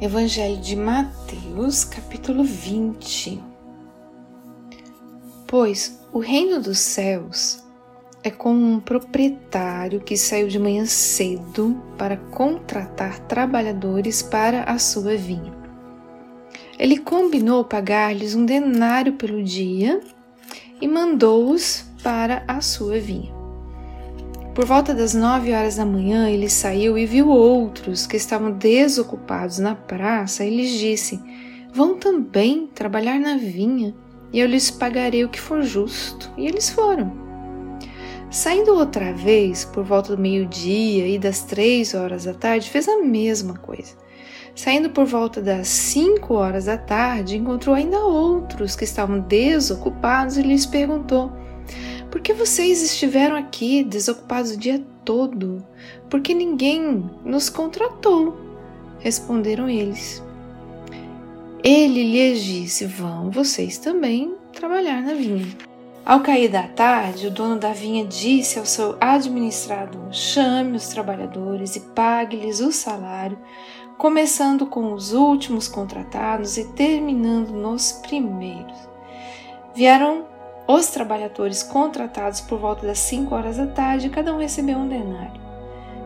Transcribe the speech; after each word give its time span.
Evangelho 0.00 0.56
de 0.56 0.74
Mateus, 0.74 1.84
capítulo 1.84 2.42
20. 2.42 3.40
Pois 5.46 6.00
o 6.12 6.18
reino 6.18 6.60
dos 6.60 6.78
céus 6.78 7.62
é 8.22 8.28
como 8.28 8.60
um 8.60 8.80
proprietário 8.80 10.00
que 10.00 10.16
saiu 10.16 10.48
de 10.48 10.58
manhã 10.58 10.84
cedo 10.84 11.80
para 11.96 12.16
contratar 12.16 13.20
trabalhadores 13.20 14.20
para 14.20 14.64
a 14.64 14.78
sua 14.78 15.16
vinha. 15.16 15.54
Ele 16.76 16.98
combinou 16.98 17.64
pagar-lhes 17.64 18.34
um 18.34 18.44
denário 18.44 19.12
pelo 19.12 19.42
dia 19.44 20.00
e 20.80 20.88
mandou-os 20.88 21.84
para 22.02 22.42
a 22.48 22.60
sua 22.60 22.98
vinha. 22.98 23.33
Por 24.54 24.66
volta 24.66 24.94
das 24.94 25.14
nove 25.14 25.52
horas 25.52 25.74
da 25.74 25.84
manhã, 25.84 26.30
ele 26.30 26.48
saiu 26.48 26.96
e 26.96 27.04
viu 27.04 27.28
outros 27.28 28.06
que 28.06 28.16
estavam 28.16 28.52
desocupados 28.52 29.58
na 29.58 29.74
praça 29.74 30.44
e 30.44 30.56
lhes 30.56 30.78
disse: 30.78 31.20
Vão 31.72 31.96
também 31.98 32.68
trabalhar 32.72 33.18
na 33.18 33.36
vinha, 33.36 33.92
e 34.32 34.38
eu 34.38 34.46
lhes 34.46 34.70
pagarei 34.70 35.24
o 35.24 35.28
que 35.28 35.40
for 35.40 35.62
justo. 35.62 36.30
E 36.38 36.46
eles 36.46 36.70
foram. 36.70 37.12
Saindo 38.30 38.74
outra 38.74 39.12
vez, 39.12 39.64
por 39.64 39.82
volta 39.82 40.14
do 40.14 40.22
meio-dia 40.22 41.08
e 41.08 41.18
das 41.18 41.42
três 41.42 41.92
horas 41.92 42.24
da 42.24 42.32
tarde, 42.32 42.70
fez 42.70 42.88
a 42.88 42.98
mesma 42.98 43.54
coisa. 43.54 43.96
Saindo 44.54 44.90
por 44.90 45.04
volta 45.04 45.42
das 45.42 45.66
cinco 45.66 46.34
horas 46.34 46.66
da 46.66 46.78
tarde, 46.78 47.36
encontrou 47.36 47.74
ainda 47.74 47.98
outros 47.98 48.76
que 48.76 48.84
estavam 48.84 49.18
desocupados 49.18 50.36
e 50.38 50.42
lhes 50.42 50.64
perguntou: 50.64 51.32
por 52.14 52.20
que 52.20 52.32
vocês 52.32 52.80
estiveram 52.80 53.34
aqui 53.34 53.82
desocupados 53.82 54.52
o 54.52 54.56
dia 54.56 54.80
todo? 55.04 55.66
Porque 56.08 56.32
ninguém 56.32 57.10
nos 57.24 57.50
contratou, 57.50 58.38
responderam 59.00 59.68
eles. 59.68 60.22
Ele 61.60 62.04
lhes 62.04 62.40
disse: 62.40 62.86
Vão 62.86 63.32
vocês 63.32 63.78
também 63.78 64.32
trabalhar 64.52 65.02
na 65.02 65.12
vinha. 65.12 65.44
Ao 66.06 66.20
cair 66.20 66.48
da 66.48 66.62
tarde, 66.68 67.26
o 67.26 67.32
dono 67.32 67.58
da 67.58 67.72
vinha 67.72 68.04
disse 68.04 68.60
ao 68.60 68.64
seu 68.64 68.96
administrador: 69.00 70.12
Chame 70.12 70.76
os 70.76 70.86
trabalhadores 70.86 71.74
e 71.74 71.80
pague-lhes 71.80 72.60
o 72.60 72.70
salário, 72.70 73.36
começando 73.98 74.66
com 74.66 74.92
os 74.92 75.12
últimos 75.12 75.66
contratados 75.66 76.58
e 76.58 76.64
terminando 76.74 77.50
nos 77.50 77.90
primeiros. 77.90 78.88
Vieram 79.74 80.32
os 80.66 80.86
trabalhadores 80.86 81.62
contratados 81.62 82.40
por 82.40 82.58
volta 82.58 82.86
das 82.86 82.98
5 83.00 83.34
horas 83.34 83.58
da 83.58 83.66
tarde, 83.66 84.08
cada 84.08 84.34
um 84.34 84.38
recebeu 84.38 84.78
um 84.78 84.88
denário. 84.88 85.42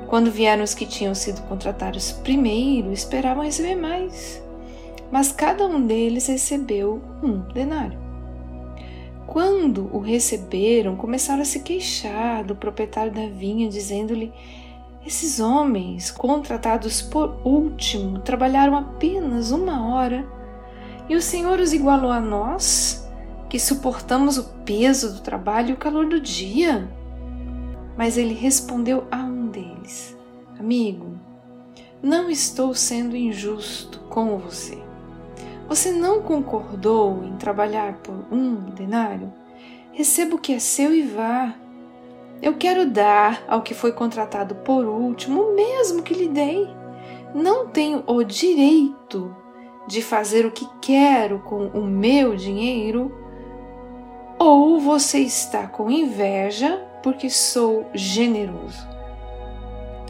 Quando 0.09 0.31
vieram 0.31 0.65
os 0.65 0.75
que 0.75 0.87
tinham 0.87 1.15
sido 1.15 1.43
contratados 1.43 2.11
primeiro, 2.11 2.93
esperavam 2.93 3.45
receber 3.45 3.77
mais, 3.77 4.43
mas 5.13 5.31
cada 5.31 5.67
um 5.67 5.87
deles 5.87 6.27
recebeu 6.27 7.01
um 7.23 7.41
denário. 7.53 7.99
Quando 9.27 9.91
o 9.93 10.01
receberam, 10.01 10.97
começaram 10.97 11.43
a 11.43 11.45
se 11.45 11.61
queixar 11.61 12.43
do 12.43 12.57
proprietário 12.57 13.13
da 13.13 13.27
vinha, 13.27 13.69
dizendo-lhe: 13.69 14.33
Esses 15.07 15.39
homens, 15.39 16.11
contratados 16.11 17.03
por 17.03 17.39
último, 17.45 18.21
trabalharam 18.21 18.75
apenas 18.75 19.51
uma 19.51 19.95
hora 19.95 20.27
e 21.09 21.15
o 21.15 21.23
Senhor 21.23 21.61
os 21.61 21.75
igualou 21.75 22.11
a 22.11 22.21
nós 22.21 23.08
que 23.49 23.59
suportamos 23.59 24.37
o 24.37 24.45
peso 24.65 25.15
do 25.15 25.21
trabalho 25.21 25.71
e 25.71 25.73
o 25.73 25.79
calor 25.79 26.07
do 26.07 26.21
dia. 26.21 26.89
Mas 27.97 28.17
ele 28.17 28.35
respondeu 28.35 29.05
a 29.11 29.19
um 29.19 29.49
deles: 29.49 30.17
Amigo, 30.59 31.19
não 32.03 32.31
estou 32.31 32.75
sendo 32.75 33.17
injusto 33.17 34.01
com 34.11 34.39
você. 34.39 34.79
Você 35.69 35.93
não 35.93 36.23
concordou 36.23 37.25
em 37.25 37.37
trabalhar 37.37 37.95
por 37.99 38.15
um 38.31 38.55
denário? 38.71 39.33
Receba 39.93 40.37
o 40.37 40.39
que 40.39 40.53
é 40.53 40.59
seu 40.59 40.95
e 40.95 41.03
vá. 41.03 41.55
Eu 42.41 42.55
quero 42.55 42.89
dar 42.89 43.43
ao 43.49 43.63
que 43.63 43.75
foi 43.75 43.93
contratado 43.93 44.55
por 44.55 44.87
último 44.87 45.43
o 45.43 45.55
mesmo 45.55 46.03
que 46.03 46.15
lhe 46.15 46.29
dei. 46.29 46.69
Não 47.35 47.67
tenho 47.67 48.05
o 48.07 48.23
direito 48.23 49.35
de 49.89 50.01
fazer 50.01 50.47
o 50.47 50.53
que 50.53 50.69
quero 50.81 51.41
com 51.41 51.67
o 51.67 51.83
meu 51.85 52.37
dinheiro 52.37 53.28
ou 54.39 54.79
você 54.79 55.19
está 55.19 55.67
com 55.67 55.91
inveja 55.91 56.81
porque 57.03 57.29
sou 57.29 57.87
generoso. 57.93 58.87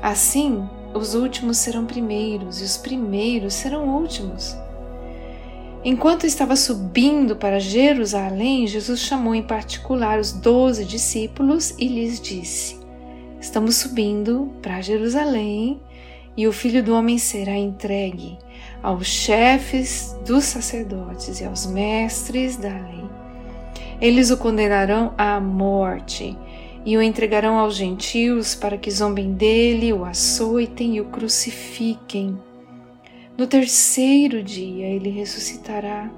Assim, 0.03 0.69
os 0.94 1.15
últimos 1.15 1.56
serão 1.59 1.87
primeiros 1.87 2.61
e 2.61 2.65
os 2.65 2.77
primeiros 2.77 3.55
serão 3.55 3.89
últimos. 3.97 4.56
Enquanto 5.84 6.27
estava 6.27 6.56
subindo 6.56 7.37
para 7.37 7.61
Jerusalém, 7.61 8.66
Jesus 8.66 9.00
chamou 9.00 9.34
em 9.34 9.43
particular 9.43 10.19
os 10.19 10.33
doze 10.33 10.84
discípulos 10.84 11.75
e 11.78 11.89
lhes 11.89 12.21
disse: 12.21 12.78
Estamos 13.41 13.77
subindo 13.77 14.53
para 14.60 14.83
Jerusalém 14.83 15.81
e 16.37 16.47
o 16.47 16.53
filho 16.53 16.83
do 16.83 16.95
homem 16.95 17.16
será 17.19 17.56
entregue 17.56 18.39
aos 18.83 19.06
chefes 19.06 20.16
dos 20.27 20.45
sacerdotes 20.45 21.41
e 21.41 21.45
aos 21.45 21.66
mestres 21.66 22.56
da 22.56 22.69
lei 22.69 23.07
eles 24.00 24.31
o 24.31 24.36
condenarão 24.36 25.12
à 25.19 25.41
morte 25.41 26.36
e 26.84 26.97
o 26.97 27.03
entregarão 27.03 27.59
aos 27.59 27.75
gentios 27.75 28.54
para 28.54 28.78
que 28.78 28.91
zombem 28.91 29.32
dele, 29.32 29.92
o 29.92 30.04
açoitem 30.04 30.97
e 30.97 31.00
o 31.00 31.06
crucifiquem. 31.06 32.38
No 33.36 33.47
terceiro 33.47 34.42
dia 34.42 34.86
ele 34.86 35.10
ressuscitará. 35.10 36.10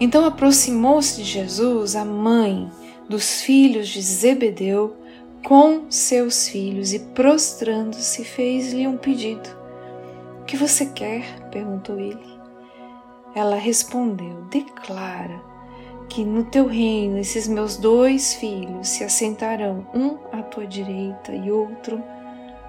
Então 0.00 0.24
aproximou-se 0.24 1.16
de 1.16 1.24
Jesus 1.24 1.94
a 1.94 2.04
mãe 2.04 2.70
dos 3.08 3.42
filhos 3.42 3.88
de 3.88 4.02
Zebedeu 4.02 4.96
com 5.44 5.90
seus 5.90 6.48
filhos 6.48 6.92
e, 6.92 6.98
prostrando-se, 6.98 8.24
fez-lhe 8.24 8.88
um 8.88 8.96
pedido. 8.96 9.48
O 10.40 10.44
que 10.44 10.56
você 10.56 10.86
quer? 10.86 11.48
perguntou 11.50 11.98
ele. 11.98 12.34
Ela 13.34 13.56
respondeu: 13.56 14.44
Declara 14.50 15.53
que 16.08 16.24
no 16.24 16.44
teu 16.44 16.66
reino 16.66 17.18
esses 17.18 17.48
meus 17.48 17.76
dois 17.76 18.34
filhos 18.34 18.88
se 18.88 19.04
assentarão, 19.04 19.86
um 19.94 20.18
à 20.32 20.42
tua 20.42 20.66
direita 20.66 21.32
e 21.32 21.50
outro 21.50 22.02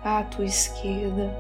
à 0.04 0.24
tua 0.24 0.46
esquerda. 0.46 1.36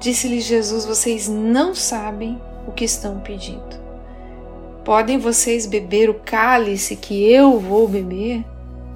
Disse-lhe 0.00 0.40
Jesus: 0.40 0.84
Vocês 0.84 1.28
não 1.28 1.74
sabem 1.74 2.40
o 2.66 2.72
que 2.72 2.84
estão 2.84 3.20
pedindo. 3.20 3.80
Podem 4.84 5.18
vocês 5.18 5.64
beber 5.64 6.10
o 6.10 6.14
cálice 6.14 6.96
que 6.96 7.30
eu 7.30 7.60
vou 7.60 7.86
beber? 7.86 8.44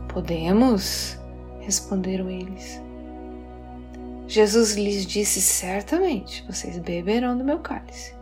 Podemos, 0.09 1.17
responderam 1.61 2.29
eles. 2.29 2.83
Jesus 4.27 4.75
lhes 4.75 5.07
disse: 5.07 5.41
Certamente 5.41 6.45
vocês 6.49 6.77
beberão 6.79 7.39
do 7.39 7.45
meu 7.45 7.61
cálice. 7.61 8.16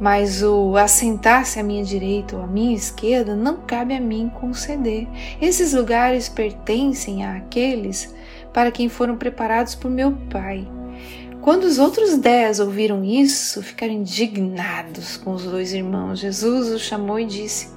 Mas 0.00 0.42
o 0.42 0.76
assentar-se 0.76 1.58
à 1.58 1.62
minha 1.62 1.82
direita 1.82 2.36
ou 2.36 2.42
à 2.42 2.46
minha 2.46 2.76
esquerda 2.76 3.34
não 3.34 3.56
cabe 3.56 3.94
a 3.94 4.00
mim 4.00 4.30
conceder. 4.40 5.08
Esses 5.40 5.72
lugares 5.72 6.28
pertencem 6.28 7.26
àqueles 7.26 8.14
para 8.52 8.70
quem 8.70 8.88
foram 8.88 9.16
preparados 9.16 9.74
por 9.74 9.90
meu 9.90 10.12
Pai. 10.30 10.66
Quando 11.40 11.64
os 11.64 11.78
outros 11.78 12.16
dez 12.16 12.60
ouviram 12.60 13.04
isso, 13.04 13.62
ficaram 13.62 13.94
indignados 13.94 15.16
com 15.16 15.32
os 15.32 15.44
dois 15.44 15.72
irmãos. 15.72 16.18
Jesus 16.18 16.68
os 16.68 16.82
chamou 16.82 17.18
e 17.18 17.24
disse: 17.24 17.68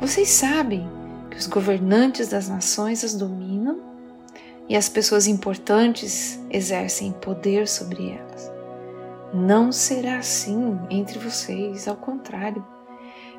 Vocês 0.00 0.28
sabem 0.28 0.88
que 1.30 1.36
os 1.36 1.46
governantes 1.46 2.28
das 2.28 2.48
nações 2.48 3.04
as 3.04 3.14
dominam 3.14 3.78
e 4.68 4.76
as 4.76 4.88
pessoas 4.88 5.26
importantes 5.26 6.38
exercem 6.50 7.12
poder 7.12 7.66
sobre 7.68 8.10
elas. 8.10 8.57
Não 9.32 9.70
será 9.70 10.18
assim 10.18 10.78
entre 10.88 11.18
vocês, 11.18 11.86
ao 11.86 11.96
contrário. 11.96 12.64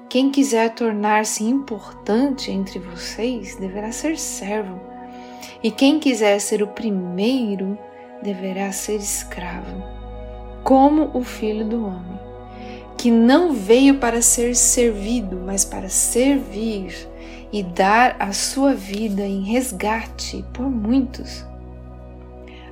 Quem 0.07 0.29
quiser 0.29 0.73
tornar-se 0.73 1.43
importante 1.43 2.51
entre 2.51 2.77
vocês 2.77 3.55
deverá 3.55 3.91
ser 3.91 4.17
servo, 4.17 4.79
e 5.63 5.71
quem 5.71 5.99
quiser 5.99 6.39
ser 6.39 6.61
o 6.61 6.67
primeiro 6.67 7.77
deverá 8.21 8.71
ser 8.71 8.97
escravo, 8.97 9.83
como 10.63 11.09
o 11.13 11.23
filho 11.23 11.65
do 11.67 11.85
homem, 11.85 12.19
que 12.97 13.09
não 13.09 13.53
veio 13.53 13.97
para 13.97 14.21
ser 14.21 14.55
servido, 14.55 15.41
mas 15.43 15.65
para 15.65 15.89
servir 15.89 16.95
e 17.51 17.63
dar 17.63 18.15
a 18.19 18.31
sua 18.31 18.75
vida 18.75 19.23
em 19.23 19.41
resgate 19.41 20.45
por 20.53 20.69
muitos. 20.69 21.48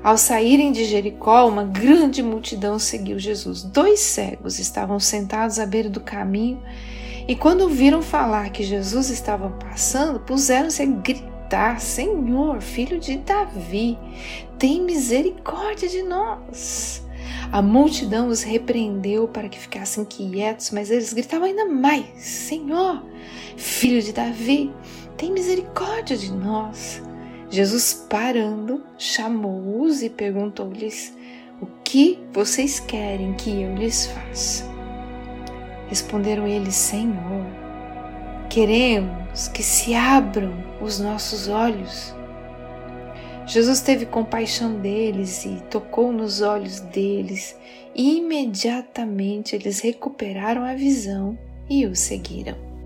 Ao 0.08 0.18
saírem 0.18 0.72
de 0.72 0.86
Jericó, 0.86 1.46
uma 1.50 1.66
grande 1.66 2.24
multidão 2.24 2.80
seguiu 2.80 3.20
Jesus. 3.20 3.62
Dois 3.62 4.00
cegos 4.00 4.58
estavam 4.58 5.02
sentados 5.02 5.60
à 5.60 5.66
beira 5.66 5.90
do 5.90 6.00
caminho 6.00 6.64
e, 7.28 7.36
quando 7.36 7.64
ouviram 7.64 8.02
falar 8.02 8.50
que 8.52 8.64
Jesus 8.64 9.10
estava 9.10 9.50
passando, 9.50 10.22
puseram-se 10.22 10.82
a 10.82 10.86
gritar 10.86 11.82
Senhor, 11.82 12.62
filho 12.62 13.02
de 13.02 13.18
Davi, 13.18 14.00
tem 14.58 14.82
misericórdia 14.82 15.90
de 15.90 16.02
nós. 16.04 17.06
A 17.52 17.62
multidão 17.62 18.30
os 18.30 18.44
repreendeu 18.44 19.28
para 19.28 19.50
que 19.50 19.60
ficassem 19.60 20.06
quietos, 20.06 20.72
mas 20.72 20.90
eles 20.90 21.12
gritavam 21.12 21.50
ainda 21.50 21.66
mais: 21.66 22.06
Senhor, 22.16 23.04
filho 23.58 24.02
de 24.02 24.14
Davi, 24.14 24.72
tem 25.18 25.34
misericórdia 25.34 26.16
de 26.16 26.32
nós. 26.32 27.02
Jesus, 27.50 28.06
parando, 28.10 28.84
chamou-os 28.98 30.04
e 30.04 30.10
perguntou-lhes: 30.10 31.16
O 31.62 31.66
que 31.84 32.20
vocês 32.34 32.80
querem 32.80 33.34
que 33.34 33.62
eu 33.62 33.74
lhes 33.76 34.08
faça? 34.08 34.66
Responderam 35.88 36.46
eles: 36.46 36.76
Senhor, 36.76 37.46
queremos 38.50 39.48
que 39.48 39.64
se 39.64 39.96
abram 39.96 40.54
os 40.82 41.00
nossos 41.00 41.48
olhos. 41.48 42.14
Jesus 43.46 43.80
teve 43.80 44.06
compaixão 44.06 44.82
deles 44.82 45.46
e 45.46 45.62
tocou 45.70 46.12
nos 46.12 46.42
olhos 46.42 46.82
deles, 46.82 47.58
e 47.96 48.18
imediatamente 48.18 49.56
eles 49.56 49.80
recuperaram 49.80 50.66
a 50.66 50.76
visão 50.76 51.40
e 51.70 51.86
o 51.86 51.96
seguiram. 51.96 52.77